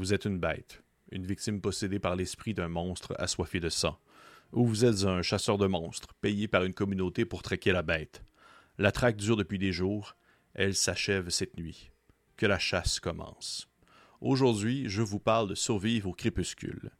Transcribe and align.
vous 0.00 0.14
êtes 0.14 0.24
une 0.24 0.38
bête, 0.38 0.82
une 1.12 1.26
victime 1.26 1.60
possédée 1.60 1.98
par 1.98 2.16
l'esprit 2.16 2.54
d'un 2.54 2.68
monstre 2.68 3.14
assoiffé 3.18 3.60
de 3.60 3.68
sang, 3.68 4.00
ou 4.50 4.64
vous 4.64 4.86
êtes 4.86 5.04
un 5.04 5.20
chasseur 5.20 5.58
de 5.58 5.66
monstres, 5.66 6.14
payé 6.22 6.48
par 6.48 6.64
une 6.64 6.72
communauté 6.72 7.26
pour 7.26 7.42
traquer 7.42 7.70
la 7.70 7.82
bête. 7.82 8.24
La 8.78 8.92
traque 8.92 9.18
dure 9.18 9.36
depuis 9.36 9.58
des 9.58 9.72
jours, 9.72 10.16
elle 10.54 10.74
s'achève 10.74 11.28
cette 11.28 11.58
nuit. 11.58 11.90
Que 12.38 12.46
la 12.46 12.58
chasse 12.58 12.98
commence. 12.98 13.68
Aujourd'hui, 14.22 14.88
je 14.88 15.02
vous 15.02 15.20
parle 15.20 15.50
de 15.50 15.54
survivre 15.54 16.08
au 16.08 16.14
crépuscule. 16.14 16.92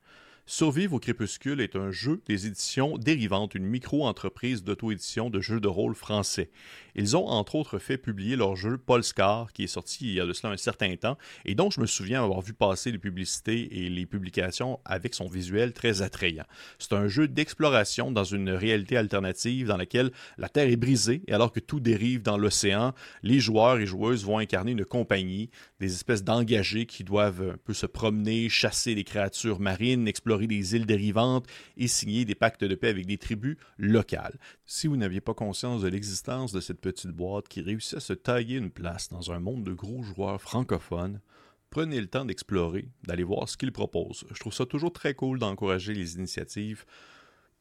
Survivre 0.52 0.94
au 0.94 0.98
crépuscule 0.98 1.60
est 1.60 1.76
un 1.76 1.92
jeu 1.92 2.22
des 2.26 2.48
éditions 2.48 2.98
dérivantes, 2.98 3.54
une 3.54 3.66
micro-entreprise 3.66 4.64
d'auto-édition 4.64 5.30
de 5.30 5.40
jeux 5.40 5.60
de 5.60 5.68
rôle 5.68 5.94
français. 5.94 6.50
Ils 6.96 7.16
ont 7.16 7.24
entre 7.28 7.54
autres 7.54 7.78
fait 7.78 7.96
publier 7.96 8.34
leur 8.34 8.56
jeu 8.56 8.76
Polescar, 8.76 9.52
qui 9.52 9.62
est 9.62 9.68
sorti 9.68 10.08
il 10.08 10.14
y 10.14 10.20
a 10.20 10.26
de 10.26 10.32
cela 10.32 10.52
un 10.52 10.56
certain 10.56 10.96
temps, 10.96 11.16
et 11.44 11.54
dont 11.54 11.70
je 11.70 11.80
me 11.80 11.86
souviens 11.86 12.24
avoir 12.24 12.40
vu 12.40 12.52
passer 12.52 12.90
les 12.90 12.98
publicités 12.98 13.84
et 13.84 13.88
les 13.90 14.06
publications 14.06 14.80
avec 14.84 15.14
son 15.14 15.28
visuel 15.28 15.72
très 15.72 16.02
attrayant. 16.02 16.46
C'est 16.80 16.94
un 16.94 17.06
jeu 17.06 17.28
d'exploration 17.28 18.10
dans 18.10 18.24
une 18.24 18.50
réalité 18.50 18.96
alternative 18.96 19.68
dans 19.68 19.76
laquelle 19.76 20.10
la 20.36 20.48
Terre 20.48 20.68
est 20.68 20.74
brisée, 20.74 21.22
et 21.28 21.32
alors 21.32 21.52
que 21.52 21.60
tout 21.60 21.78
dérive 21.78 22.22
dans 22.22 22.36
l'océan, 22.36 22.92
les 23.22 23.38
joueurs 23.38 23.78
et 23.78 23.86
joueuses 23.86 24.24
vont 24.24 24.38
incarner 24.38 24.72
une 24.72 24.84
compagnie, 24.84 25.48
des 25.78 25.94
espèces 25.94 26.24
d'engagés 26.24 26.86
qui 26.86 27.04
doivent 27.04 27.52
un 27.54 27.56
peu 27.56 27.72
se 27.72 27.86
promener, 27.86 28.48
chasser 28.48 28.96
des 28.96 29.04
créatures 29.04 29.60
marines, 29.60 30.08
explorer 30.08 30.39
des 30.46 30.74
îles 30.74 30.86
dérivantes 30.86 31.46
et 31.76 31.88
signer 31.88 32.24
des 32.24 32.34
pactes 32.34 32.64
de 32.64 32.74
paix 32.74 32.88
avec 32.88 33.06
des 33.06 33.18
tribus 33.18 33.56
locales. 33.78 34.38
Si 34.66 34.86
vous 34.86 34.96
n'aviez 34.96 35.20
pas 35.20 35.34
conscience 35.34 35.82
de 35.82 35.88
l'existence 35.88 36.52
de 36.52 36.60
cette 36.60 36.80
petite 36.80 37.10
boîte 37.10 37.48
qui 37.48 37.60
réussit 37.60 37.98
à 37.98 38.00
se 38.00 38.12
tailler 38.12 38.56
une 38.56 38.70
place 38.70 39.08
dans 39.08 39.32
un 39.32 39.40
monde 39.40 39.64
de 39.64 39.72
gros 39.72 40.02
joueurs 40.02 40.40
francophones, 40.40 41.20
prenez 41.70 42.00
le 42.00 42.08
temps 42.08 42.24
d'explorer, 42.24 42.88
d'aller 43.04 43.24
voir 43.24 43.48
ce 43.48 43.56
qu'ils 43.56 43.72
proposent. 43.72 44.24
Je 44.32 44.40
trouve 44.40 44.52
ça 44.52 44.66
toujours 44.66 44.92
très 44.92 45.14
cool 45.14 45.38
d'encourager 45.38 45.94
les 45.94 46.14
initiatives 46.16 46.84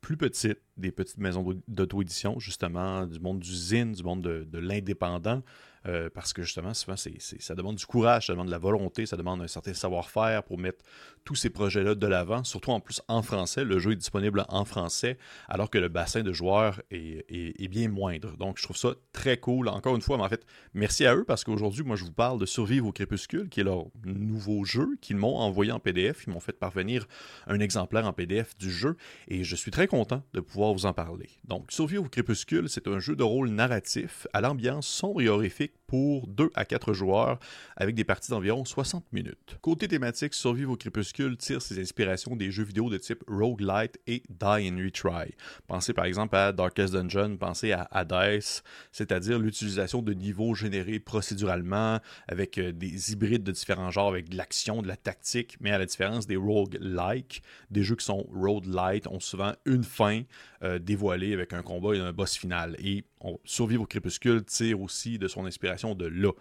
plus 0.01 0.17
petites, 0.17 0.61
des 0.79 0.91
petites 0.91 1.17
maisons 1.17 1.45
d'auto-édition, 1.67 2.39
justement, 2.39 3.05
du 3.05 3.19
monde 3.19 3.39
du 3.39 3.53
zine, 3.53 3.91
du 3.93 4.03
monde 4.03 4.21
de, 4.21 4.57
l'indépendant, 4.57 5.41
euh, 5.87 6.09
parce 6.13 6.33
que 6.33 6.43
justement, 6.43 6.73
souvent, 6.73 6.97
ça 6.97 7.55
demande 7.55 7.77
du 7.77 7.85
courage, 7.85 8.27
ça 8.27 8.33
demande 8.33 8.47
de 8.47 8.51
la 8.51 8.57
volonté, 8.57 9.05
ça 9.05 9.15
demande 9.15 9.41
un 9.41 9.47
certain 9.47 9.73
savoir-faire 9.73 10.43
pour 10.43 10.57
mettre 10.57 10.83
tous 11.23 11.35
ces 11.35 11.49
projets-là 11.49 11.95
de 11.95 12.07
l'avant, 12.07 12.43
surtout 12.43 12.71
en 12.71 12.79
plus 12.79 13.01
en 13.07 13.21
français. 13.21 13.63
Le 13.63 13.79
jeu 13.79 13.93
est 13.93 13.95
disponible 13.95 14.45
en 14.49 14.65
français, 14.65 15.17
alors 15.47 15.69
que 15.69 15.77
le 15.77 15.87
bassin 15.87 16.21
de 16.21 16.33
joueurs 16.33 16.81
est, 16.91 17.67
bien 17.69 17.87
moindre. 17.87 18.35
Donc, 18.35 18.57
je 18.57 18.63
trouve 18.63 18.77
ça 18.77 18.95
très 19.13 19.37
cool. 19.37 19.69
Encore 19.69 19.95
une 19.95 20.01
fois, 20.01 20.17
mais 20.17 20.23
en 20.23 20.29
fait, 20.29 20.45
merci 20.73 21.05
à 21.05 21.15
eux, 21.15 21.23
parce 21.23 21.43
qu'aujourd'hui, 21.43 21.83
moi, 21.83 21.95
je 21.95 22.03
vous 22.03 22.11
parle 22.11 22.39
de 22.39 22.45
Survivre 22.45 22.87
au 22.87 22.91
crépuscule, 22.91 23.47
qui 23.47 23.61
est 23.61 23.63
leur 23.63 23.85
nouveau 24.03 24.65
jeu 24.65 24.97
qu'ils 25.01 25.17
m'ont 25.17 25.37
envoyé 25.37 25.71
en 25.71 25.79
PDF. 25.79 26.23
Ils 26.27 26.33
m'ont 26.33 26.39
fait 26.39 26.57
parvenir 26.57 27.07
un 27.47 27.59
exemplaire 27.59 28.05
en 28.05 28.13
PDF 28.13 28.57
du 28.57 28.71
jeu, 28.71 28.97
et 29.27 29.43
je 29.43 29.55
suis 29.55 29.71
très 29.71 29.87
content 29.87 30.23
de 30.33 30.39
pouvoir 30.39 30.68
vous 30.73 30.85
en 30.85 30.93
parler. 30.93 31.29
Donc, 31.45 31.71
Survivre 31.71 32.03
au 32.03 32.09
crépuscule, 32.09 32.69
c'est 32.69 32.87
un 32.87 32.99
jeu 32.99 33.15
de 33.15 33.23
rôle 33.23 33.49
narratif 33.49 34.27
à 34.33 34.41
l'ambiance 34.41 34.87
sombre 34.87 35.21
et 35.21 35.29
horrifique 35.29 35.73
pour 35.89 36.27
2 36.27 36.51
à 36.53 36.65
4 36.65 36.93
joueurs 36.93 37.39
avec 37.75 37.95
des 37.95 38.03
parties 38.03 38.29
d'environ 38.29 38.63
60 38.63 39.11
minutes. 39.11 39.57
Côté 39.61 39.87
thématique, 39.87 40.35
Survivre 40.35 40.73
au 40.73 40.77
crépuscule 40.77 41.35
tire 41.35 41.63
ses 41.63 41.81
inspirations 41.81 42.35
des 42.35 42.51
jeux 42.51 42.63
vidéo 42.63 42.91
de 42.91 42.97
type 42.97 43.23
roguelite 43.27 43.99
et 44.05 44.21
die 44.29 44.69
and 44.69 44.77
retry. 44.77 45.33
Pensez 45.67 45.93
par 45.93 46.05
exemple 46.05 46.35
à 46.35 46.51
Darkest 46.51 46.93
Dungeon, 46.93 47.37
pensez 47.37 47.71
à 47.71 47.87
Hades, 47.91 48.43
c'est-à-dire 48.91 49.39
l'utilisation 49.39 50.03
de 50.03 50.13
niveaux 50.13 50.53
générés 50.53 50.99
procéduralement 50.99 51.99
avec 52.27 52.59
euh, 52.59 52.71
des 52.71 53.11
hybrides 53.11 53.43
de 53.43 53.51
différents 53.51 53.89
genres 53.89 54.09
avec 54.09 54.29
de 54.29 54.37
l'action, 54.37 54.83
de 54.83 54.87
la 54.87 54.95
tactique, 54.95 55.57
mais 55.59 55.71
à 55.71 55.79
la 55.79 55.87
différence 55.87 56.27
des 56.27 56.35
roguelike, 56.35 57.41
des 57.71 57.81
jeux 57.81 57.95
qui 57.95 58.05
sont 58.05 58.27
roguelite 58.31 59.07
ont 59.07 59.19
souvent 59.19 59.53
une 59.65 59.83
fin 59.83 60.21
euh, 60.61 60.77
dévoilée 60.77 61.33
avec 61.33 61.53
un 61.53 61.63
combat 61.63 61.95
et 61.95 61.99
un 61.99 62.13
boss 62.13 62.37
final. 62.37 62.75
Et 62.79 63.05
on, 63.21 63.39
Survivre 63.43 63.83
au 63.83 63.85
crépuscule 63.85 64.43
tire 64.43 64.81
aussi 64.81 65.17
de 65.17 65.27
son 65.27 65.45
inspiration 65.45 65.78
de 65.87 66.05
là, 66.05 66.31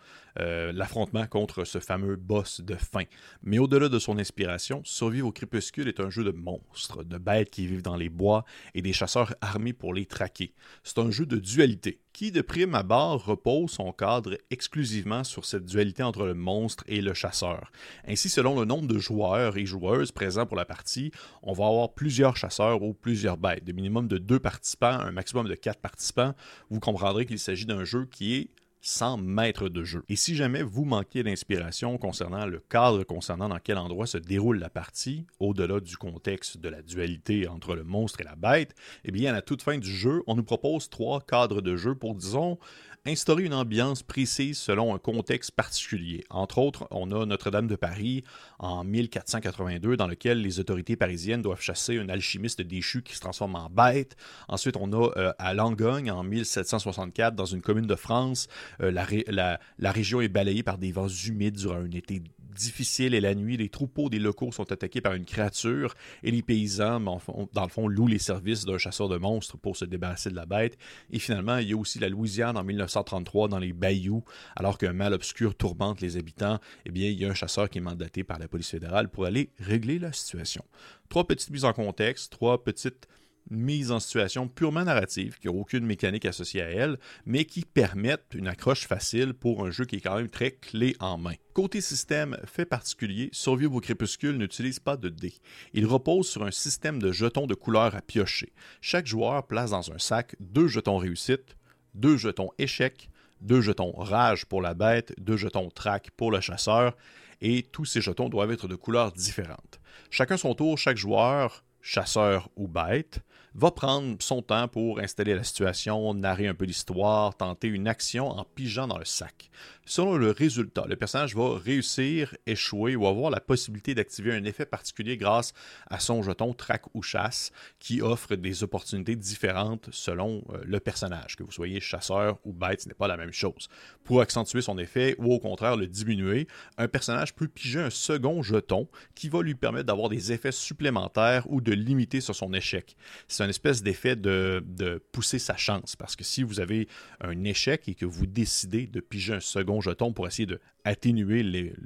euh, 0.40 0.72
l'affrontement 0.72 1.26
contre 1.26 1.64
ce 1.64 1.78
fameux 1.78 2.16
boss 2.16 2.60
de 2.60 2.74
fin. 2.74 3.04
Mais 3.42 3.58
au-delà 3.58 3.88
de 3.88 3.98
son 3.98 4.18
inspiration, 4.18 4.82
Survivre 4.84 5.28
au 5.28 5.32
crépuscule 5.32 5.88
est 5.88 6.00
un 6.00 6.10
jeu 6.10 6.24
de 6.24 6.30
monstres, 6.30 7.04
de 7.04 7.18
bêtes 7.18 7.50
qui 7.50 7.66
vivent 7.66 7.82
dans 7.82 7.96
les 7.96 8.08
bois 8.08 8.44
et 8.74 8.82
des 8.82 8.92
chasseurs 8.92 9.34
armés 9.40 9.72
pour 9.72 9.94
les 9.94 10.06
traquer. 10.06 10.52
C'est 10.82 10.98
un 10.98 11.10
jeu 11.10 11.26
de 11.26 11.36
dualité 11.36 12.00
qui, 12.12 12.32
de 12.32 12.40
prime 12.40 12.74
abord, 12.74 13.24
repose 13.24 13.70
son 13.70 13.92
cadre 13.92 14.36
exclusivement 14.50 15.24
sur 15.24 15.44
cette 15.44 15.64
dualité 15.64 16.02
entre 16.02 16.24
le 16.24 16.34
monstre 16.34 16.84
et 16.88 17.00
le 17.00 17.14
chasseur. 17.14 17.70
Ainsi, 18.06 18.28
selon 18.28 18.58
le 18.58 18.64
nombre 18.64 18.88
de 18.88 18.98
joueurs 18.98 19.56
et 19.56 19.66
joueuses 19.66 20.12
présents 20.12 20.46
pour 20.46 20.56
la 20.56 20.64
partie, 20.64 21.12
on 21.42 21.52
va 21.52 21.66
avoir 21.66 21.94
plusieurs 21.94 22.36
chasseurs 22.36 22.82
ou 22.82 22.92
plusieurs 22.92 23.36
bêtes, 23.36 23.64
de 23.64 23.72
minimum 23.72 24.08
de 24.08 24.18
deux 24.18 24.40
participants, 24.40 24.98
un 24.98 25.12
maximum 25.12 25.48
de 25.48 25.54
quatre 25.54 25.80
participants. 25.80 26.34
Vous 26.70 26.80
comprendrez 26.80 27.26
qu'il 27.26 27.38
s'agit 27.38 27.66
d'un 27.66 27.84
jeu 27.84 28.06
qui 28.10 28.34
est 28.34 28.50
sans 28.80 29.16
maître 29.16 29.68
de 29.68 29.84
jeu. 29.84 30.04
Et 30.08 30.16
si 30.16 30.36
jamais 30.36 30.62
vous 30.62 30.84
manquez 30.84 31.22
d'inspiration 31.22 31.98
concernant 31.98 32.46
le 32.46 32.60
cadre 32.60 33.04
concernant 33.04 33.48
dans 33.48 33.58
quel 33.58 33.78
endroit 33.78 34.06
se 34.06 34.18
déroule 34.18 34.58
la 34.58 34.70
partie, 34.70 35.26
au-delà 35.40 35.80
du 35.80 35.96
contexte 35.96 36.58
de 36.58 36.68
la 36.68 36.82
dualité 36.82 37.48
entre 37.48 37.74
le 37.74 37.84
monstre 37.84 38.20
et 38.20 38.24
la 38.24 38.36
bête, 38.36 38.74
eh 39.04 39.10
bien 39.10 39.30
à 39.30 39.34
la 39.34 39.42
toute 39.42 39.62
fin 39.62 39.78
du 39.78 39.90
jeu, 39.90 40.22
on 40.26 40.36
nous 40.36 40.44
propose 40.44 40.88
trois 40.88 41.20
cadres 41.20 41.60
de 41.60 41.76
jeu 41.76 41.94
pour, 41.94 42.14
disons, 42.14 42.58
instaurer 43.06 43.44
une 43.44 43.54
ambiance 43.54 44.02
précise 44.02 44.58
selon 44.58 44.94
un 44.94 44.98
contexte 44.98 45.52
particulier. 45.52 46.24
Entre 46.30 46.58
autres, 46.58 46.86
on 46.90 47.10
a 47.10 47.26
Notre-Dame 47.26 47.66
de 47.66 47.76
Paris 47.76 48.24
en 48.58 48.84
1482 48.84 49.96
dans 49.96 50.06
lequel 50.06 50.40
les 50.42 50.60
autorités 50.60 50.96
parisiennes 50.96 51.42
doivent 51.42 51.60
chasser 51.60 51.98
un 51.98 52.08
alchimiste 52.08 52.62
déchu 52.62 53.02
qui 53.02 53.14
se 53.14 53.20
transforme 53.20 53.54
en 53.54 53.70
bête. 53.70 54.16
Ensuite, 54.48 54.76
on 54.76 54.92
a 54.92 55.10
euh, 55.16 55.32
à 55.38 55.54
Langogne 55.54 56.10
en 56.10 56.22
1764 56.22 57.34
dans 57.34 57.44
une 57.44 57.62
commune 57.62 57.86
de 57.86 57.94
France, 57.94 58.48
euh, 58.80 58.90
la, 58.90 59.58
la 59.78 59.92
région 59.92 60.20
est 60.20 60.28
balayée 60.28 60.62
par 60.62 60.78
des 60.78 60.92
vents 60.92 61.08
humides 61.08 61.56
durant 61.56 61.76
un 61.76 61.90
été 61.90 62.22
difficile 62.58 63.14
et 63.14 63.20
la 63.20 63.34
nuit, 63.34 63.56
les 63.56 63.68
troupeaux 63.68 64.08
des 64.08 64.18
locaux 64.18 64.52
sont 64.52 64.70
attaqués 64.72 65.00
par 65.00 65.14
une 65.14 65.24
créature 65.24 65.94
et 66.22 66.30
les 66.30 66.42
paysans, 66.42 67.00
dans 67.00 67.64
le 67.64 67.68
fond, 67.68 67.88
louent 67.88 68.06
les 68.06 68.18
services 68.18 68.64
d'un 68.64 68.78
chasseur 68.78 69.08
de 69.08 69.16
monstres 69.16 69.56
pour 69.56 69.76
se 69.76 69.84
débarrasser 69.84 70.30
de 70.30 70.36
la 70.36 70.46
bête. 70.46 70.76
Et 71.10 71.18
finalement, 71.18 71.58
il 71.58 71.68
y 71.68 71.72
a 71.72 71.76
aussi 71.76 71.98
la 71.98 72.08
Louisiane 72.08 72.56
en 72.56 72.64
1933 72.64 73.48
dans 73.48 73.58
les 73.58 73.72
bayous, 73.72 74.24
alors 74.56 74.78
qu'un 74.78 74.92
mal 74.92 75.14
obscur 75.14 75.54
tourmente 75.54 76.00
les 76.00 76.16
habitants, 76.16 76.58
eh 76.84 76.90
bien, 76.90 77.08
il 77.08 77.18
y 77.18 77.24
a 77.24 77.30
un 77.30 77.34
chasseur 77.34 77.70
qui 77.70 77.78
est 77.78 77.82
mandaté 77.82 78.24
par 78.24 78.38
la 78.38 78.48
police 78.48 78.70
fédérale 78.70 79.08
pour 79.08 79.24
aller 79.24 79.50
régler 79.58 79.98
la 79.98 80.12
situation. 80.12 80.64
Trois 81.08 81.26
petites 81.26 81.50
mises 81.50 81.64
en 81.64 81.72
contexte, 81.72 82.32
trois 82.32 82.62
petites 82.62 83.08
mise 83.50 83.90
en 83.90 84.00
situation 84.00 84.48
purement 84.48 84.84
narrative, 84.84 85.38
qui 85.38 85.46
n'a 85.46 85.52
aucune 85.52 85.86
mécanique 85.86 86.24
associée 86.24 86.62
à 86.62 86.70
elle, 86.70 86.98
mais 87.26 87.44
qui 87.44 87.62
permettent 87.62 88.34
une 88.34 88.48
accroche 88.48 88.86
facile 88.86 89.34
pour 89.34 89.64
un 89.64 89.70
jeu 89.70 89.84
qui 89.84 89.96
est 89.96 90.00
quand 90.00 90.16
même 90.16 90.30
très 90.30 90.52
clé 90.52 90.96
en 91.00 91.18
main. 91.18 91.34
Côté 91.52 91.80
système 91.80 92.36
fait 92.44 92.64
particulier, 92.64 93.30
Survivre 93.32 93.74
au 93.74 93.80
crépuscule 93.80 94.36
n'utilise 94.36 94.78
pas 94.78 94.96
de 94.96 95.08
dés. 95.08 95.34
Il 95.72 95.86
repose 95.86 96.28
sur 96.28 96.44
un 96.44 96.50
système 96.50 97.00
de 97.00 97.12
jetons 97.12 97.46
de 97.46 97.54
couleur 97.54 97.94
à 97.94 98.02
piocher. 98.02 98.52
Chaque 98.80 99.06
joueur 99.06 99.46
place 99.46 99.70
dans 99.70 99.90
un 99.92 99.98
sac 99.98 100.36
deux 100.40 100.68
jetons 100.68 100.98
réussite, 100.98 101.56
deux 101.94 102.16
jetons 102.16 102.50
échec, 102.58 103.10
deux 103.40 103.60
jetons 103.60 103.92
rage 103.92 104.46
pour 104.46 104.62
la 104.62 104.74
bête, 104.74 105.14
deux 105.18 105.36
jetons 105.36 105.70
trac 105.70 106.10
pour 106.16 106.30
le 106.30 106.40
chasseur, 106.40 106.96
et 107.40 107.62
tous 107.62 107.84
ces 107.84 108.00
jetons 108.00 108.28
doivent 108.28 108.52
être 108.52 108.68
de 108.68 108.74
couleurs 108.74 109.12
différentes. 109.12 109.80
Chacun 110.10 110.36
son 110.36 110.54
tour, 110.54 110.78
chaque 110.78 110.96
joueur 110.96 111.64
chasseur 111.80 112.50
ou 112.56 112.68
bête, 112.68 113.20
va 113.54 113.70
prendre 113.70 114.16
son 114.20 114.42
temps 114.42 114.68
pour 114.68 115.00
installer 115.00 115.34
la 115.34 115.44
situation, 115.44 116.14
narrer 116.14 116.46
un 116.46 116.54
peu 116.54 116.64
l'histoire, 116.64 117.36
tenter 117.36 117.68
une 117.68 117.88
action 117.88 118.28
en 118.28 118.44
pigeant 118.44 118.86
dans 118.86 118.98
le 118.98 119.04
sac. 119.04 119.50
Selon 119.90 120.18
le 120.18 120.32
résultat, 120.32 120.84
le 120.86 120.96
personnage 120.96 121.34
va 121.34 121.56
réussir, 121.56 122.36
échouer 122.46 122.94
ou 122.94 123.06
avoir 123.06 123.30
la 123.30 123.40
possibilité 123.40 123.94
d'activer 123.94 124.34
un 124.34 124.44
effet 124.44 124.66
particulier 124.66 125.16
grâce 125.16 125.54
à 125.88 125.98
son 125.98 126.22
jeton 126.22 126.52
traque 126.52 126.94
ou 126.94 127.00
chasse 127.00 127.52
qui 127.78 128.02
offre 128.02 128.36
des 128.36 128.62
opportunités 128.62 129.16
différentes 129.16 129.88
selon 129.90 130.44
euh, 130.50 130.58
le 130.62 130.78
personnage. 130.78 131.36
Que 131.36 131.42
vous 131.42 131.52
soyez 131.52 131.80
chasseur 131.80 132.38
ou 132.44 132.52
bête, 132.52 132.82
ce 132.82 132.88
n'est 132.88 132.94
pas 132.94 133.08
la 133.08 133.16
même 133.16 133.32
chose. 133.32 133.70
Pour 134.04 134.20
accentuer 134.20 134.60
son 134.60 134.76
effet 134.76 135.16
ou 135.18 135.32
au 135.32 135.38
contraire 135.38 135.74
le 135.74 135.86
diminuer, 135.86 136.48
un 136.76 136.86
personnage 136.86 137.34
peut 137.34 137.48
piger 137.48 137.80
un 137.80 137.88
second 137.88 138.42
jeton 138.42 138.90
qui 139.14 139.30
va 139.30 139.40
lui 139.40 139.54
permettre 139.54 139.86
d'avoir 139.86 140.10
des 140.10 140.32
effets 140.32 140.52
supplémentaires 140.52 141.50
ou 141.50 141.62
de 141.62 141.72
limiter 141.72 142.20
sur 142.20 142.34
son 142.34 142.52
échec. 142.52 142.94
C'est 143.26 143.42
un 143.42 143.48
espèce 143.48 143.82
d'effet 143.82 144.16
de, 144.16 144.62
de 144.66 145.02
pousser 145.12 145.38
sa 145.38 145.56
chance 145.56 145.96
parce 145.96 146.14
que 146.14 146.24
si 146.24 146.42
vous 146.42 146.60
avez 146.60 146.88
un 147.22 147.42
échec 147.44 147.88
et 147.88 147.94
que 147.94 148.04
vous 148.04 148.26
décidez 148.26 148.86
de 148.86 149.00
piger 149.00 149.32
un 149.32 149.40
second 149.40 149.77
jeton 149.80 150.12
pour 150.12 150.26
essayer 150.26 150.46
de 150.46 150.60
atténuer 150.84 151.42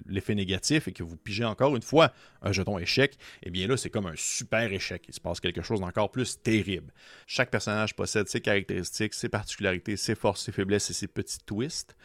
l'effet 0.07 0.35
négatif 0.35 0.89
et 0.89 0.93
que 0.93 1.03
vous 1.03 1.17
pigez 1.17 1.45
encore 1.45 1.75
une 1.77 1.83
fois 1.83 2.13
un 2.43 2.53
jeton 2.53 2.79
échec, 2.79 3.17
eh 3.43 3.51
bien 3.51 3.67
là, 3.67 3.77
c'est 3.77 3.91
comme 3.91 4.07
un 4.07 4.17
super 4.17 4.73
échec. 4.73 5.05
Il 5.09 5.15
se 5.15 5.21
passe 5.21 5.41
quelque 5.41 5.63
chose 5.63 5.81
d'encore 5.81 6.11
plus 6.11 6.41
terrible. 6.41 6.93
Chaque 7.27 7.51
personnage 7.51 7.95
possède 7.95 8.29
ses 8.29 8.41
caractéristiques, 8.41 9.15
ses 9.15 9.29
particularités, 9.29 9.97
ses 9.97 10.15
forces, 10.15 10.45
ses 10.45 10.53
faiblesses 10.53 10.91
et 10.91 10.95
ses 10.95 11.09
petits 11.09 11.39
twists 11.45 11.97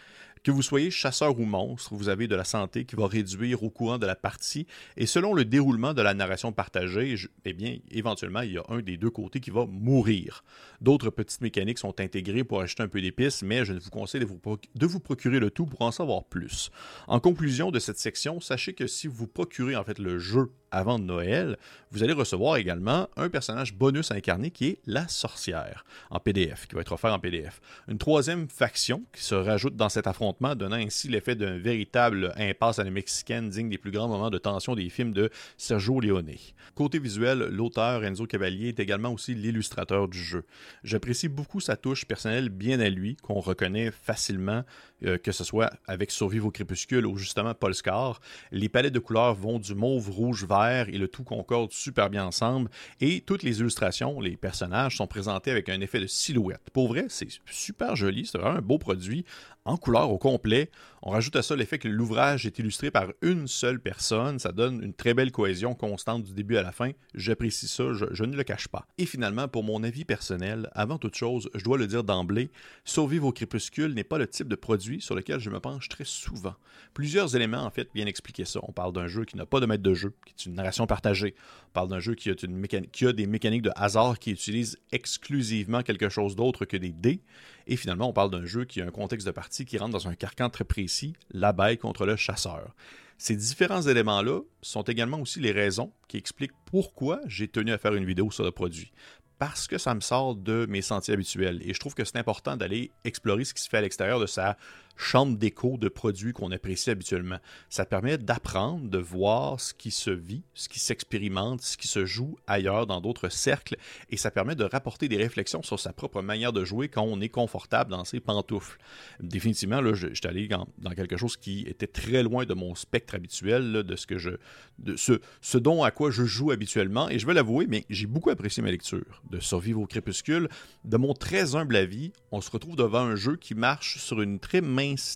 Que 0.48 0.52
vous 0.54 0.62
soyez 0.62 0.92
chasseur 0.92 1.38
ou 1.38 1.44
monstre, 1.44 1.94
vous 1.94 2.08
avez 2.08 2.30
de 2.30 2.36
la 2.38 2.46
santé 2.46 2.86
qui 2.86 2.96
va 2.96 3.06
réduire 3.06 3.64
au 3.64 3.70
courant 3.70 3.98
de 3.98 4.06
la 4.06 4.16
partie, 4.16 4.66
et 4.96 5.06
selon 5.06 5.34
le 5.34 5.44
déroulement 5.44 5.94
de 5.94 6.02
la 6.02 6.14
narration 6.14 6.54
partagée, 6.54 7.18
eh 7.44 7.52
bien, 7.52 7.80
éventuellement, 7.92 8.40
il 8.40 8.54
y 8.54 8.58
a 8.58 8.64
un 8.70 8.80
des 8.80 8.96
deux 8.96 9.10
côtés 9.10 9.42
qui 9.42 9.50
va 9.50 9.66
mourir. 9.66 10.46
D'autres 10.80 11.10
petites 11.10 11.42
mécaniques 11.42 11.80
sont 11.80 12.00
intégrées 12.00 12.46
pour 12.46 12.62
ajouter 12.62 12.82
un 12.82 12.88
peu 12.88 13.02
d'épices, 13.02 13.44
mais 13.44 13.66
je 13.66 13.74
vous 13.74 13.90
conseille 13.90 14.22
de 14.22 14.26
vous, 14.26 14.40
de 14.74 14.86
vous 14.86 15.02
procurer 15.02 15.42
le 15.42 15.52
tout 15.52 15.66
pour 15.66 15.82
en 15.82 15.92
savoir 15.92 16.24
plus. 16.24 16.72
En 17.10 17.20
conclusion 17.20 17.70
de 17.70 17.80
cette 17.80 18.00
section, 18.00 18.40
sachez 18.40 18.72
que 18.72 18.88
si 18.88 19.08
vous 19.08 19.28
procurez 19.28 19.76
en 19.76 19.84
fait 19.84 20.00
le 20.00 20.18
jeu 20.18 20.54
avant 20.72 21.00
Noël, 21.00 21.58
vous 21.92 22.04
allez 22.04 22.14
recevoir 22.14 22.58
également 22.58 23.08
un 23.16 23.30
personnage 23.30 23.74
bonus 23.74 24.12
incarné 24.12 24.52
qui 24.52 24.68
est 24.68 24.80
la 24.86 25.08
sorcière 25.08 25.86
en 26.10 26.20
PDF, 26.20 26.68
qui 26.68 26.76
va 26.76 26.82
être 26.82 26.92
offert 26.92 27.14
en 27.14 27.20
PDF. 27.20 27.62
Une 27.88 27.98
troisième 27.98 28.50
faction 28.50 29.04
qui 29.14 29.24
se 29.24 29.36
rajoute 29.36 29.76
dans 29.76 29.88
cet 29.88 30.08
affrontement, 30.08 30.56
donnant 30.56 30.76
ainsi 30.76 31.08
l'effet 31.08 31.36
d'un 31.36 31.58
véritable 31.58 32.34
impasse 32.38 32.80
à 32.80 32.84
la 32.84 32.92
mexicaine 32.92 33.50
digne 33.50 33.70
des 33.70 33.78
plus 33.78 33.92
grands 33.92 34.10
moments 34.10 34.30
de 34.30 34.38
tension 34.38 34.76
des 34.76 34.90
films 34.90 35.14
de 35.14 35.30
Sergio 35.56 36.00
Leone. 36.00 36.28
Côté 36.76 37.00
visuel, 37.00 37.48
l'auteur 37.52 38.04
Enzo 38.04 38.26
Cavalier 38.26 38.70
est 38.70 38.80
également 38.80 39.14
aussi 39.14 39.34
l'illustrateur 39.34 40.08
du 40.08 40.22
jeu. 40.22 40.46
J'apprécie 40.84 41.30
beaucoup 41.30 41.62
sa 41.62 41.78
touche 41.78 42.06
personnelle 42.06 42.50
bien 42.50 42.80
à 42.80 42.90
lui, 42.90 43.16
qu'on 43.16 43.40
reconnaît 43.40 43.92
facilement, 43.92 44.64
euh, 45.06 45.18
que 45.18 45.32
ce 45.32 45.44
soit 45.44 45.72
avec 45.88 46.12
Survive 46.12 46.46
au 46.46 46.52
crépuscule 46.52 47.06
ou 47.06 47.18
justement 47.18 47.54
Paul 47.54 47.74
Scar. 47.74 48.20
Les 48.52 48.68
palettes 48.68 48.94
de 48.94 49.00
couleurs 49.00 49.36
vont 49.36 49.60
du 49.60 49.74
mauve, 49.74 50.10
rouge, 50.10 50.46
vert, 50.46 50.57
et 50.66 50.98
le 50.98 51.08
tout 51.08 51.24
concorde 51.24 51.72
super 51.72 52.10
bien 52.10 52.26
ensemble. 52.26 52.70
Et 53.02 53.22
toutes 53.22 53.44
les 53.44 53.60
illustrations, 53.60 54.20
les 54.20 54.38
personnages 54.38 54.98
sont 54.98 55.08
présentés 55.08 55.52
avec 55.52 55.70
un 55.70 55.82
effet 55.82 56.00
de 56.00 56.08
silhouette. 56.08 56.70
Pour 56.74 56.88
vrai, 56.88 57.06
c'est 57.10 57.28
super 57.50 57.96
joli, 57.96 58.26
c'est 58.26 58.38
vraiment 58.38 58.58
un 58.58 58.62
beau 58.62 58.78
produit 58.78 59.26
en 59.68 59.78
couleur 59.78 60.10
au 60.12 60.18
complet. 60.18 60.72
On 61.02 61.12
rajoute 61.12 61.36
à 61.36 61.42
ça 61.42 61.56
l'effet 61.56 61.78
que 61.78 61.88
l'ouvrage 61.88 62.46
est 62.46 62.58
illustré 62.58 62.90
par 62.90 63.08
une 63.22 63.48
seule 63.48 63.80
personne. 63.80 64.40
Ça 64.40 64.52
donne 64.52 64.82
une 64.82 64.94
très 64.94 65.14
belle 65.14 65.32
cohésion 65.32 65.76
constante 65.76 66.24
du 66.24 66.34
début 66.34 66.58
à 66.58 66.64
la 66.64 66.72
fin. 66.72 66.92
J'apprécie 67.14 67.68
ça, 67.68 67.94
je, 67.94 68.24
ne 68.24 68.36
le 68.36 68.44
cache 68.44 68.70
pas. 68.70 68.88
Et 68.98 69.06
finalement, 69.06 69.48
pour 69.48 69.64
mon 69.64 69.84
avis 69.84 70.06
personnel, 70.06 70.70
avant 70.74 70.98
toute 70.98 71.16
chose, 71.16 71.50
je 71.54 71.64
dois 71.64 71.78
le 71.78 71.88
dire 71.88 72.04
d'emblée, 72.04 72.50
Survivre 72.84 73.28
au 73.28 73.32
crépuscule 73.32 73.94
n'est 73.94 74.04
pas 74.04 74.18
le 74.18 74.28
type 74.28 74.48
de 74.48 74.56
produit 74.56 75.02
sur 75.02 75.14
lequel 75.14 75.40
je 75.40 75.50
me 75.50 75.60
penche 75.60 75.90
très 75.90 76.06
souvent. 76.06 76.56
Plusieurs 76.94 77.36
éléments, 77.36 77.64
en 77.64 77.70
fait, 77.70 77.90
viennent 77.94 78.08
expliquer 78.08 78.46
ça. 78.46 78.60
On 78.64 78.72
parle 78.72 78.94
d'un 78.94 79.08
jeu 79.08 79.26
qui 79.26 79.36
n'a 79.36 79.46
pas 79.46 79.60
de 79.60 79.66
maître 79.66 79.84
de 79.84 79.94
jeu, 79.94 80.14
qui 80.26 80.47
est 80.47 80.47
une 80.48 80.56
narration 80.56 80.88
partagée. 80.88 81.36
On 81.70 81.72
parle 81.74 81.90
d'un 81.90 82.00
jeu 82.00 82.16
qui 82.16 82.30
a, 82.30 83.14
des 83.14 83.28
mécaniques 83.28 83.62
de 83.62 83.72
hasard 83.76 84.20
qui 84.20 84.32
utilisent 84.32 84.78
exclusivement 84.92 85.84
quelque 85.84 86.10
chose 86.10 86.36
d'autre 86.36 86.66
que 86.66 86.78
des 86.78 86.92
dés. 86.92 87.22
Et 87.68 87.76
finalement, 87.76 88.10
on 88.10 88.14
parle 88.14 88.32
d'un 88.32 88.46
jeu 88.46 88.66
qui 88.66 88.82
a 88.82 88.86
un 88.86 88.92
contexte 88.92 89.28
de 89.28 89.32
partie 89.32 89.66
qui 89.66 89.78
rentre 89.78 89.92
dans 89.92 90.08
un 90.08 90.16
carcan 90.16 90.50
très 90.50 90.64
précis, 90.64 91.14
l'abeille 91.32 91.78
contre 91.78 92.06
le 92.06 92.16
chasseur. 92.16 92.76
Ces 93.20 93.36
différents 93.36 93.82
éléments-là 93.82 94.42
sont 94.62 94.84
également 94.84 95.20
aussi 95.20 95.40
les 95.40 95.52
raisons 95.52 95.92
qui 96.08 96.18
expliquent 96.18 96.52
pourquoi 96.66 97.20
j'ai 97.26 97.48
tenu 97.48 97.72
à 97.72 97.78
faire 97.78 97.96
une 97.96 98.06
vidéo 98.06 98.30
sur 98.30 98.44
le 98.44 98.52
produit 98.52 98.92
parce 99.40 99.68
que 99.68 99.78
ça 99.78 99.94
me 99.94 100.00
sort 100.00 100.36
de 100.36 100.66
mes 100.68 100.82
sentiers 100.82 101.14
habituels. 101.14 101.62
Et 101.64 101.74
je 101.74 101.80
trouve 101.80 101.94
que 101.94 102.04
c'est 102.04 102.18
important 102.18 102.58
d'aller 102.58 102.92
explorer 103.04 103.46
ce 103.46 103.54
qui 103.54 103.62
se 103.62 103.70
fait 103.70 103.78
à 103.78 103.82
l'extérieur 103.82 104.20
de 104.20 104.26
sa 104.26 104.58
chambre 104.98 105.38
d'écho 105.38 105.78
de 105.78 105.90
produits 105.90 106.34
qu'on 106.34 106.52
apprécie 106.52 106.90
habituellement. 106.90 107.38
Ça 107.70 107.86
permet 107.86 108.18
d'apprendre, 108.18 108.90
de 108.90 108.98
voir 108.98 109.60
ce 109.60 109.74
qui 109.74 109.92
se 109.92 110.10
vit, 110.10 110.44
ce 110.54 110.68
qui 110.68 110.80
s'expérimente, 110.80 111.62
ce 111.62 111.78
qui 111.78 111.88
se 111.88 112.06
joue 112.06 112.38
ailleurs 112.48 112.88
dans 112.88 113.00
d'autres 113.00 113.30
cercles, 113.30 113.78
et 114.10 114.18
ça 114.18 114.32
permet 114.32 114.56
de 114.56 114.64
rapporter 114.64 115.08
des 115.08 115.18
réflexions 115.18 115.64
sur 115.64 115.80
sa 115.80 115.94
propre 115.94 116.22
manière 116.22 116.54
de 116.54 116.66
jouer 116.66 116.90
quand 116.90 117.04
on 117.04 117.22
est 117.22 117.30
confortable 117.30 117.92
dans 117.92 118.04
ses 118.04 118.20
pantoufles. 118.20 118.80
Définitivement, 119.20 119.82
là, 119.82 119.94
je, 119.94 120.14
suis 120.14 120.28
allé 120.28 120.48
dans, 120.48 120.68
quelque 120.96 121.18
chose 121.18 121.38
qui 121.38 121.62
était 121.68 121.88
très 121.88 122.24
loin 122.24 122.46
de 122.46 122.54
mon 122.54 122.76
spectre 122.76 123.16
habituel, 123.16 123.84
de 123.84 124.96
ce 124.96 125.58
dont 125.58 125.84
à 125.84 125.92
quoi 125.92 126.12
je 126.12 126.26
joue 126.26 126.52
habituellement, 126.52 127.10
et 127.10 127.20
je 127.20 127.28
vais 127.28 127.34
l'avouer, 127.34 127.68
mais 127.68 127.86
j'ai 127.90 128.08
beaucoup 128.08 128.30
apprécié 128.30 128.64
ma 128.64 128.72
lecture 128.72 129.22
de 129.30 129.40
Survivre 129.40 129.82
au 129.82 129.86
crépuscule. 129.86 130.50
De 130.84 130.98
mon 130.98 131.14
très 131.14 131.56
humble 131.56 131.76
avis, 131.76 132.12
on 132.32 132.42
se 132.42 132.50
retrouve 132.50 132.76
devant 132.76 133.00
un 133.00 133.16
jeu 133.16 133.36
qui 133.36 133.56
marche 133.56 133.98
sur 133.98 134.22
une 134.22 134.40
très 134.40 134.62
mince 134.92 135.16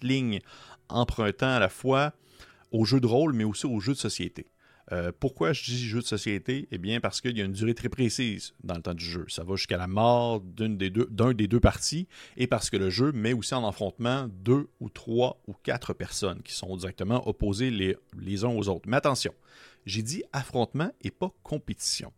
empruntant 0.90 1.54
à 1.54 1.60
la 1.60 1.70
fois 1.70 2.14
au 2.72 2.86
jeu 2.86 3.00
de 3.00 3.08
rôle, 3.08 3.34
mais 3.34 3.44
aussi 3.44 3.66
au 3.66 3.80
jeu 3.80 3.94
de 3.94 3.98
société. 3.98 4.48
Euh, 4.92 5.12
pourquoi 5.18 5.54
je 5.54 5.64
dis 5.64 5.78
jeu 5.86 6.00
de 6.00 6.06
société? 6.06 6.68
Eh 6.72 6.78
bien, 6.78 7.00
parce 7.00 7.22
qu'il 7.22 7.38
y 7.38 7.42
a 7.42 7.46
une 7.46 7.54
durée 7.54 7.74
très 7.74 7.88
précise 7.88 8.54
dans 8.64 8.76
le 8.76 8.82
temps 8.82 8.94
du 8.94 9.06
jeu. 9.06 9.26
Ça 9.30 9.44
va 9.44 9.56
jusqu'à 9.56 9.78
la 9.78 9.88
mort 9.88 10.42
d'un 10.42 10.70
des, 10.70 10.90
deux, 10.90 11.08
des 11.34 11.48
deux 11.48 11.60
parties, 11.60 12.08
et 12.36 12.48
parce 12.48 12.70
que 12.70 12.78
le 12.78 12.90
jeu 12.90 13.12
met 13.14 13.34
aussi 13.34 13.54
en 13.54 13.66
affrontement 13.68 14.28
deux 14.30 14.68
ou 14.80 14.90
trois 14.90 15.42
ou 15.48 15.54
quatre 15.54 15.94
personnes 15.94 16.42
qui 16.44 16.54
sont 16.54 16.76
directement 16.76 17.26
opposées 17.28 17.72
les, 17.72 17.96
les 18.20 18.44
uns 18.44 18.50
aux 18.50 18.68
autres. 18.68 18.90
Mais 18.90 18.98
attention, 18.98 19.34
j'ai 19.86 20.02
dit 20.02 20.24
affrontement 20.34 20.92
et 21.02 21.12
pas 21.12 21.32
compétition. 21.44 22.12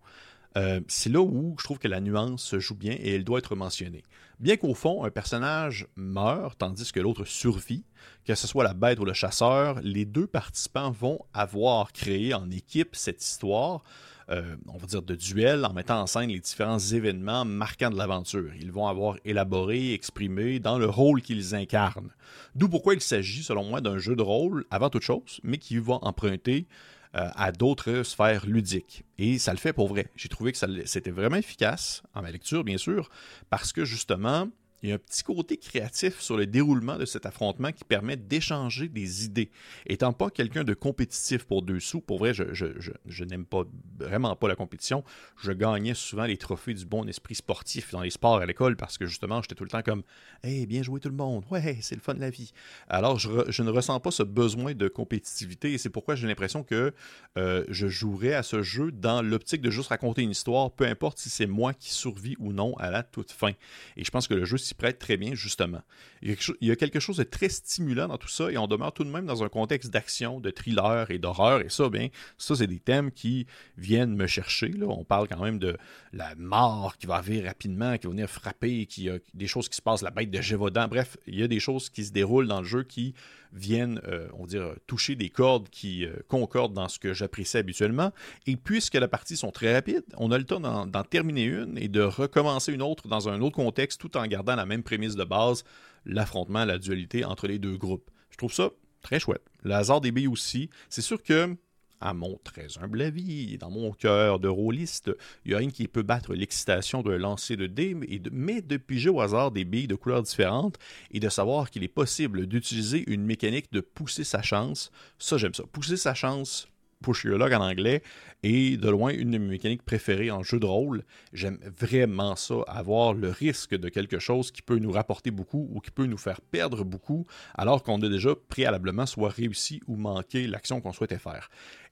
Euh, 0.56 0.82
c'est 0.88 1.10
là 1.10 1.22
où 1.22 1.56
je 1.58 1.64
trouve 1.64 1.80
que 1.80 1.88
la 1.88 2.00
nuance 2.00 2.44
se 2.44 2.60
joue 2.60 2.76
bien 2.76 2.96
et 3.00 3.16
elle 3.16 3.24
doit 3.24 3.40
être 3.40 3.56
mentionnée. 3.56 4.04
Bien 4.40 4.58
qu'au 4.58 4.74
fond, 4.74 5.04
un 5.04 5.10
personnage 5.10 5.88
meurt 5.96 6.58
tandis 6.60 6.92
que 6.92 7.00
l'autre 7.00 7.26
survit, 7.26 7.86
que 8.26 8.36
ce 8.36 8.48
soit 8.48 8.64
la 8.64 8.74
bête 8.74 9.00
ou 9.00 9.06
le 9.06 9.14
chasseur, 9.14 9.80
les 9.82 10.06
deux 10.06 10.28
participants 10.28 10.92
vont 10.92 11.20
avoir 11.34 11.92
créé 11.92 12.34
en 12.34 12.50
équipe 12.52 12.96
cette 12.96 13.24
histoire, 13.24 13.84
euh, 14.30 14.56
on 14.68 14.78
va 14.78 14.86
dire 14.86 15.02
de 15.02 15.16
duel, 15.16 15.66
en 15.66 15.74
mettant 15.74 16.02
en 16.02 16.08
scène 16.08 16.30
les 16.30 16.40
différents 16.40 16.80
événements 16.80 17.46
marquants 17.46 17.90
de 17.90 17.98
l'aventure. 17.98 18.52
Ils 18.60 18.72
vont 18.72 18.88
avoir 18.88 19.18
élaboré, 19.26 19.94
exprimé 19.94 20.60
dans 20.60 20.78
le 20.78 20.88
rôle 20.88 21.22
qu'ils 21.22 21.56
incarnent. 21.56 22.12
D'où 22.56 22.70
pourquoi 22.70 22.94
il 22.94 23.02
s'agit, 23.02 23.44
selon 23.44 23.66
moi, 23.66 23.82
d'un 23.82 23.98
jeu 23.98 24.16
de 24.16 24.22
rôle 24.22 24.66
avant 24.72 24.90
toute 24.90 25.04
chose, 25.04 25.40
mais 25.44 25.58
qui 25.58 25.78
va 25.78 25.96
emprunter 26.02 26.68
euh, 27.16 27.30
à 27.36 27.52
d'autres 27.52 28.04
sphères 28.04 28.46
ludiques. 28.46 29.04
Et 29.18 29.38
ça 29.38 29.52
le 29.52 29.60
fait 29.60 29.74
pour 29.74 29.88
vrai. 29.88 30.08
J'ai 30.16 30.30
trouvé 30.30 30.52
que 30.52 30.58
c'était 30.86 31.12
vraiment 31.12 31.36
efficace, 31.36 32.04
en 32.14 32.22
ma 32.22 32.32
lecture 32.32 32.64
bien 32.64 32.78
sûr, 32.78 33.10
parce 33.50 33.72
que 33.72 33.86
justement, 33.86 34.48
il 34.84 34.90
y 34.90 34.92
a 34.92 34.96
un 34.96 35.00
petit 35.00 35.24
côté 35.24 35.56
créatif 35.56 36.20
sur 36.20 36.36
le 36.36 36.46
déroulement 36.46 36.98
de 36.98 37.06
cet 37.06 37.26
affrontement 37.26 37.72
qui 37.72 37.86
permet 37.86 38.18
d'échanger 38.18 38.90
des 38.90 39.24
idées. 39.24 39.50
Étant 39.88 40.12
pas 40.12 40.30
quelqu'un 40.30 40.66
de 40.66 40.74
compétitif 40.74 41.46
pour 41.46 41.62
deux 41.62 41.80
sous, 41.80 42.02
pour 42.02 42.20
vrai, 42.20 42.34
je, 42.34 42.54
je, 42.54 43.24
n'aime 43.24 43.46
pas 43.46 43.64
vraiment 43.98 44.36
pas 44.36 44.50
la 44.50 44.56
compétition. 44.56 45.06
Je 45.42 45.54
gagnais 45.54 45.94
souvent 45.94 46.26
les 46.26 46.36
trophées 46.36 46.74
du 46.74 46.86
bon 46.86 47.08
esprit 47.08 47.36
sportif 47.36 47.92
dans 47.92 48.02
les 48.02 48.10
sports 48.10 48.38
à 48.38 48.46
l'école 48.46 48.76
parce 48.76 48.98
que 48.98 49.06
justement, 49.06 49.42
j'étais 49.42 49.56
tout 49.56 49.64
le 49.64 49.70
temps 49.70 49.82
comme 49.82 50.04
Hey, 50.44 50.66
bien 50.66 50.84
joué 50.84 51.00
tout 51.00 51.08
le 51.08 51.16
monde, 51.16 51.46
ouais, 51.50 51.78
c'est 51.82 51.96
le 51.96 52.02
fun 52.02 52.16
de 52.16 52.20
la 52.20 52.30
vie. 52.30 52.52
Alors, 52.90 53.18
je, 53.20 53.62
ne 53.62 53.70
ressens 53.70 54.02
pas 54.02 54.12
ce 54.12 54.24
besoin 54.24 54.74
de 54.74 54.90
compétitivité 54.90 55.72
et 55.72 55.78
c'est 55.78 55.90
pourquoi 55.90 56.16
j'ai 56.16 56.28
l'impression 56.28 56.64
que 56.64 56.94
euh, 57.38 57.64
je 57.70 57.88
jouerais 57.88 58.34
à 58.34 58.44
ce 58.44 58.62
jeu 58.62 58.92
dans 58.92 59.22
l'optique 59.22 59.62
de 59.62 59.70
juste 59.70 59.88
raconter 59.88 60.24
une 60.24 60.32
histoire, 60.32 60.72
peu 60.72 60.86
importe 60.86 61.20
si 61.20 61.30
c'est 61.30 61.46
moi 61.46 61.74
qui 61.74 61.94
survis 61.94 62.36
ou 62.40 62.52
non 62.52 62.76
à 62.78 62.92
la 62.92 63.04
toute 63.04 63.32
fin. 63.32 63.52
Et 63.96 64.04
je 64.04 64.12
pense 64.12 64.28
que 64.28 64.34
le 64.34 64.44
jeu, 64.44 64.58
prête 64.76 65.00
très 65.00 65.18
bien, 65.18 65.36
justement. 65.36 65.82
Il 66.22 66.38
y, 66.62 66.72
a 66.72 66.76
quelque 66.76 67.00
chose 67.00 67.18
de 67.18 67.24
très 67.24 67.50
stimulant 67.50 68.08
dans 68.08 68.18
tout 68.18 68.30
ça 68.30 68.50
et 68.50 68.58
on 68.58 68.68
demeure 68.68 68.94
tout 68.94 69.04
de 69.04 69.10
même 69.10 69.26
dans 69.26 69.44
un 69.44 69.50
contexte 69.50 69.92
d'action, 69.92 70.40
de 70.40 70.52
thriller 70.52 71.12
et 71.12 71.18
d'horreur. 71.18 71.62
Et 71.62 71.70
ça, 71.70 71.90
bien, 71.90 72.08
ça, 72.38 72.56
c'est 72.56 72.68
des 72.68 72.80
thèmes 72.80 73.12
qui 73.12 73.46
viennent 73.78 74.16
me 74.16 74.26
chercher. 74.26 74.70
Là. 74.70 74.86
On 74.88 75.04
parle 75.04 75.28
quand 75.28 75.44
même 75.44 75.60
de 75.60 75.76
la 76.14 76.34
mort 76.36 76.98
qui 76.98 77.08
va 77.08 77.16
arriver 77.16 77.46
rapidement, 77.46 77.98
qui 77.98 78.08
va 78.08 78.12
venir 78.12 78.30
frapper, 78.30 78.86
qui 78.86 79.10
a 79.10 79.18
des 79.34 79.48
choses 79.48 79.68
qui 79.68 79.76
se 79.76 79.82
passent, 79.82 80.02
la 80.02 80.12
bête 80.12 80.32
de 80.32 80.42
Gévaudan. 80.42 80.88
Bref, 80.88 81.18
il 81.28 81.40
y 81.40 81.44
a 81.44 81.48
des 81.48 81.60
choses 81.60 81.90
qui 81.90 82.06
se 82.06 82.14
déroulent 82.14 82.48
dans 82.48 82.62
le 82.62 82.68
jeu 82.68 82.84
qui 82.84 83.14
viennent, 83.54 84.02
euh, 84.08 84.28
on 84.34 84.42
va 84.42 84.48
dire, 84.48 84.74
toucher 84.88 85.16
des 85.16 85.30
cordes 85.30 85.70
qui 85.70 86.06
euh, 86.06 86.14
concordent 86.28 86.74
dans 86.74 86.88
ce 86.88 87.00
que 87.00 87.14
j'apprécie 87.14 87.58
habituellement. 87.58 88.12
Et 88.48 88.56
puisque 88.56 88.96
la 88.96 89.08
partie 89.08 89.38
sont 89.38 89.52
très 89.52 89.74
rapides, 89.74 90.04
on 90.18 90.32
a 90.32 90.38
le 90.38 90.44
temps 90.44 90.60
d'en 90.60 91.04
terminer 91.04 91.44
une 91.44 91.78
et 91.78 91.88
de 91.88 92.02
recommencer 92.02 92.74
une 92.74 92.82
autre 92.82 93.08
dans 93.08 93.30
un 93.30 93.42
autre 93.42 93.56
contexte 93.56 94.02
tout 94.02 94.18
en 94.18 94.26
gardant 94.26 94.56
la 94.56 94.63
même 94.66 94.84
prémisse 94.84 95.16
de 95.16 95.24
base, 95.24 95.64
l'affrontement, 96.06 96.66
la 96.66 96.78
dualité 96.78 97.26
entre 97.26 97.48
les 97.48 97.60
deux 97.60 97.78
groupes. 97.78 98.10
Je 98.30 98.38
trouve 98.38 98.54
ça 98.54 98.72
très 99.02 99.20
chouette. 99.20 99.44
Le 99.64 99.74
hasard 99.74 100.02
des 100.02 100.12
billes 100.12 100.28
aussi. 100.28 100.70
C'est 100.90 101.02
sûr 101.02 101.22
que 101.22 101.56
à 102.04 102.14
mon 102.14 102.38
très 102.44 102.68
humble 102.80 103.02
avis, 103.02 103.58
dans 103.58 103.72
mon 103.72 103.94
cœur 103.94 104.38
de 104.38 104.50
rôliste, 104.50 105.10
il 105.46 105.50
n'y 105.50 105.56
a 105.56 105.60
rien 105.60 105.70
qui 105.70 105.88
peut 105.88 106.02
battre 106.02 106.34
l'excitation 106.34 107.02
d'un 107.02 107.18
lancer 107.18 107.56
de 107.56 107.66
dés, 107.66 107.96
et 108.10 108.20
de, 108.20 108.30
mais 108.30 108.62
de 108.62 108.76
piger 108.76 109.10
au 109.10 109.22
hasard 109.22 109.52
des 109.52 109.64
billes 109.64 109.88
de 109.88 109.96
couleurs 109.96 110.22
différentes 110.22 110.78
et 111.12 111.22
de 111.22 111.30
savoir 111.30 111.72
qu'il 111.72 111.82
est 111.82 111.88
possible 111.88 112.46
d'utiliser 112.46 113.06
une 113.08 113.24
mécanique 113.24 113.72
de 113.72 113.80
pousser 113.80 114.26
sa 114.26 114.42
chance. 114.42 114.92
Ça, 115.18 115.38
j'aime 115.38 115.54
ça. 115.54 115.64
Pousser 115.72 115.96
sa 115.96 116.14
chance, 116.14 116.68
push 117.04 117.24
your 117.26 117.38
luck 117.38 117.54
en 117.54 117.62
anglais, 117.62 118.02
et 118.42 118.78
de 118.78 118.90
loin 118.90 119.12
une 119.12 119.32
de 119.32 119.38
mes 119.38 119.48
mécaniques 119.48 119.84
préférées 119.84 120.32
en 120.32 120.42
jeu 120.42 120.60
de 120.60 120.66
rôle. 120.66 121.04
J'aime 121.34 121.60
vraiment 121.80 122.36
ça, 122.36 122.56
avoir 122.68 123.14
le 123.14 123.30
risque 123.30 123.76
de 123.76 123.90
quelque 123.90 124.20
chose 124.20 124.52
qui 124.52 124.62
peut 124.62 124.80
nous 124.80 124.92
rapporter 124.92 125.30
beaucoup 125.32 125.70
ou 125.72 125.80
qui 125.80 125.92
peut 125.92 126.08
nous 126.08 126.18
faire 126.18 126.42
perdre 126.42 126.84
beaucoup, 126.84 127.28
alors 127.54 127.84
qu'on 127.84 128.02
a 128.02 128.10
déjà 128.10 128.32
préalablement 128.50 129.06
soit 129.06 129.30
réussi 129.30 129.82
ou 129.88 129.96
manqué 129.96 130.48
l'action 130.48 130.82
qu'on 130.82 130.94
souhaitait 130.94 131.20
faire 131.20 131.50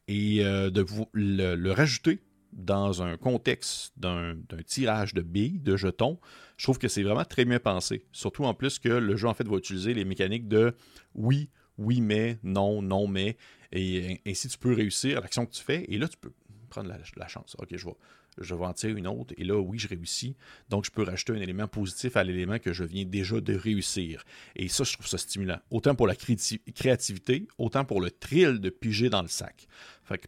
et 0.07 0.43
euh, 0.43 0.69
de 0.69 0.81
vous 0.81 1.07
le, 1.13 1.71
rajouter 1.71 2.19
dans 2.53 3.01
un 3.01 3.15
contexte 3.15 3.93
d'un 3.97 4.35
tirage 4.65 5.13
de 5.13 5.21
billes, 5.21 5.59
de 5.59 5.77
jetons, 5.77 6.19
je 6.57 6.65
trouve 6.65 6.77
que 6.77 6.89
c'est 6.89 7.03
vraiment 7.03 7.23
très 7.23 7.45
bien 7.45 7.59
pensé. 7.59 8.05
Surtout 8.11 8.43
en 8.43 8.53
plus 8.53 8.77
que 8.77 8.89
le 8.89 9.15
jeu 9.15 9.27
en 9.27 9.33
fait 9.33 9.47
va 9.47 9.55
utiliser 9.55 9.93
les 9.93 10.03
mécaniques 10.03 10.49
de 10.49 10.75
oui, 11.15 11.49
oui 11.81 12.01
mais, 12.01 12.37
non, 12.43 12.81
non 12.81 13.07
mais, 13.07 13.37
et 13.71 14.21
ainsi 14.25 14.47
tu 14.47 14.57
peux 14.57 14.73
réussir 14.73 15.21
l'action 15.21 15.45
que 15.45 15.51
tu 15.51 15.63
fais, 15.63 15.85
et 15.87 15.97
là 15.97 16.07
tu 16.07 16.17
peux 16.17 16.31
prendre 16.69 16.89
la, 17.17 17.27
chance. 17.27 17.55
Ok, 17.59 17.75
je 17.75 17.83
vois 17.83 17.97
je 18.37 18.55
vais 18.55 18.65
en 18.65 18.73
tirer 18.73 18.93
une 18.93 19.07
autre, 19.07 19.33
et 19.37 19.43
là, 19.43 19.59
oui, 19.59 19.77
je 19.77 19.87
réussis. 19.87 20.35
Donc, 20.69 20.85
je 20.85 20.91
peux 20.91 21.03
rajouter 21.03 21.33
un 21.33 21.41
élément 21.41 21.67
positif 21.67 22.15
à 22.15 22.23
l'élément 22.23 22.59
que 22.59 22.73
je 22.73 22.83
viens 22.83 23.05
déjà 23.05 23.41
de 23.41 23.53
réussir. 23.53 24.23
Et 24.55 24.67
ça, 24.69 24.83
je 24.83 24.93
trouve 24.93 25.07
ça 25.07 25.17
stimulant. 25.17 25.59
Autant 25.69 25.95
pour 25.95 26.07
la 26.07 26.15
créativité, 26.15 27.47
autant 27.57 27.85
pour 27.85 28.01
le 28.01 28.09
thrill 28.11 28.59
de 28.59 28.69
piger 28.69 29.09
dans 29.09 29.21
le 29.21 29.27
sac. 29.27 29.67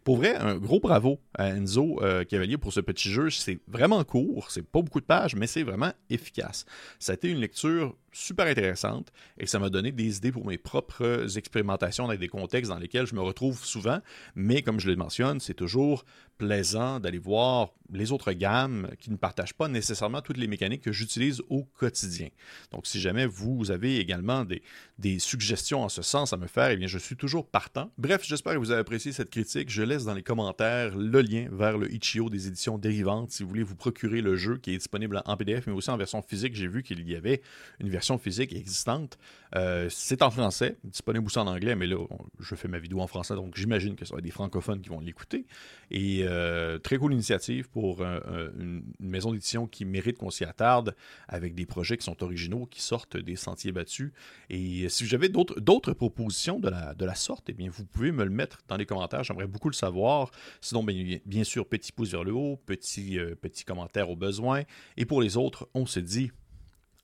Pour 0.04 0.16
vrai, 0.16 0.36
un 0.36 0.56
gros 0.56 0.80
bravo 0.80 1.20
à 1.34 1.48
Enzo 1.48 2.02
euh, 2.02 2.24
Cavalier 2.24 2.58
pour 2.58 2.72
ce 2.72 2.80
petit 2.80 3.10
jeu. 3.10 3.30
C'est 3.30 3.58
vraiment 3.68 4.02
court, 4.04 4.50
c'est 4.50 4.62
pas 4.62 4.82
beaucoup 4.82 5.00
de 5.00 5.06
pages, 5.06 5.34
mais 5.34 5.46
c'est 5.46 5.62
vraiment 5.62 5.92
efficace. 6.10 6.64
Ça 6.98 7.12
a 7.12 7.14
été 7.14 7.28
une 7.28 7.38
lecture 7.38 7.96
super 8.12 8.46
intéressante 8.46 9.10
et 9.38 9.46
ça 9.46 9.58
m'a 9.58 9.70
donné 9.70 9.90
des 9.90 10.16
idées 10.16 10.32
pour 10.32 10.46
mes 10.46 10.58
propres 10.58 11.36
expérimentations 11.36 12.06
dans 12.06 12.14
des 12.14 12.28
contextes 12.28 12.70
dans 12.70 12.78
lesquels 12.78 13.06
je 13.06 13.14
me 13.14 13.20
retrouve 13.20 13.64
souvent. 13.64 13.98
Mais 14.34 14.62
comme 14.62 14.80
je 14.80 14.88
le 14.88 14.96
mentionne, 14.96 15.40
c'est 15.40 15.54
toujours 15.54 16.04
plaisant 16.38 17.00
d'aller 17.00 17.18
voir 17.18 17.72
les 17.92 18.12
autres 18.12 18.32
gammes 18.32 18.88
qui 18.98 19.10
ne 19.10 19.16
partagent 19.16 19.54
pas 19.54 19.68
nécessairement 19.68 20.20
toutes 20.20 20.36
les 20.36 20.46
mécaniques 20.46 20.82
que 20.82 20.92
j'utilise 20.92 21.42
au 21.48 21.64
quotidien. 21.64 22.28
Donc, 22.72 22.86
si 22.86 23.00
jamais 23.00 23.26
vous 23.26 23.70
avez 23.70 23.98
également 23.98 24.44
des, 24.44 24.62
des 24.98 25.18
suggestions 25.18 25.82
en 25.82 25.88
ce 25.88 26.02
sens 26.02 26.32
à 26.32 26.36
me 26.36 26.46
faire, 26.46 26.70
eh 26.70 26.76
bien, 26.76 26.88
je 26.88 26.98
suis 26.98 27.16
toujours 27.16 27.46
partant. 27.46 27.90
Bref, 27.98 28.22
j'espère 28.24 28.54
que 28.54 28.58
vous 28.58 28.70
avez 28.70 28.80
apprécié 28.80 29.12
cette 29.12 29.30
critique. 29.30 29.68
Je 29.74 29.82
laisse 29.82 30.04
dans 30.04 30.14
les 30.14 30.22
commentaires 30.22 30.96
le 30.96 31.20
lien 31.20 31.48
vers 31.50 31.78
le 31.78 31.92
Ichio 31.92 32.30
des 32.30 32.46
éditions 32.46 32.78
dérivantes 32.78 33.32
si 33.32 33.42
vous 33.42 33.48
voulez 33.48 33.64
vous 33.64 33.74
procurer 33.74 34.20
le 34.20 34.36
jeu 34.36 34.56
qui 34.56 34.72
est 34.72 34.78
disponible 34.78 35.20
en 35.24 35.36
PDF, 35.36 35.66
mais 35.66 35.72
aussi 35.72 35.90
en 35.90 35.96
version 35.96 36.22
physique. 36.22 36.54
J'ai 36.54 36.68
vu 36.68 36.84
qu'il 36.84 37.10
y 37.10 37.16
avait 37.16 37.42
une 37.80 37.88
version 37.88 38.16
physique 38.16 38.54
existante. 38.54 39.18
Euh, 39.56 39.88
c'est 39.90 40.22
en 40.22 40.30
français, 40.30 40.76
disponible 40.84 41.26
aussi 41.26 41.40
en 41.40 41.48
anglais, 41.48 41.74
mais 41.74 41.88
là, 41.88 41.96
je 42.38 42.54
fais 42.54 42.68
ma 42.68 42.78
vidéo 42.78 43.00
en 43.00 43.08
français, 43.08 43.34
donc 43.34 43.56
j'imagine 43.56 43.96
que 43.96 44.04
ce 44.04 44.10
sera 44.10 44.20
des 44.20 44.30
francophones 44.30 44.80
qui 44.80 44.90
vont 44.90 45.00
l'écouter. 45.00 45.44
Et 45.90 46.20
euh, 46.22 46.78
très 46.78 46.96
cool 46.96 47.12
initiative 47.12 47.68
pour 47.68 48.00
une, 48.02 48.84
maison 49.00 49.32
d'édition 49.32 49.66
qui 49.66 49.84
mérite 49.84 50.18
qu'on 50.18 50.30
s'y 50.30 50.44
attarde 50.44 50.94
avec 51.26 51.56
des 51.56 51.66
projets 51.66 51.96
qui 51.96 52.04
sont 52.04 52.22
originaux, 52.22 52.66
qui 52.66 52.80
sortent 52.80 53.16
des 53.16 53.34
sentiers 53.34 53.72
battus. 53.72 54.12
Et 54.50 54.88
si 54.88 55.04
j'avais 55.04 55.28
d'autres 55.28 55.94
propositions 55.94 56.60
de 56.60 56.68
la, 56.68 56.94
de 56.94 57.04
la 57.04 57.16
sorte, 57.16 57.46
eh 57.48 57.54
bien, 57.54 57.70
vous 57.72 57.84
pouvez 57.84 58.12
me 58.12 58.22
le 58.22 58.30
mettre 58.30 58.60
dans 58.68 58.76
les 58.76 58.86
commentaires. 58.86 59.24
J'aimerais 59.24 59.48
beaucoup 59.64 59.70
le 59.70 59.74
savoir. 59.74 60.30
Sinon, 60.60 60.84
bien, 60.84 61.18
bien, 61.24 61.44
sûr, 61.44 61.66
petit 61.66 61.90
pouce 61.90 62.10
vers 62.10 62.24
le 62.24 62.32
haut, 62.32 62.56
petit, 62.66 63.18
euh, 63.18 63.34
petit 63.34 63.64
commentaire 63.64 64.10
au 64.10 64.16
besoin. 64.16 64.62
Et 64.98 65.06
pour 65.06 65.22
les 65.22 65.38
autres, 65.38 65.68
on 65.72 65.86
se 65.86 66.00
dit 66.00 66.30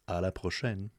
à 0.07 0.21
la 0.21 0.31
prochaine. 0.31 0.91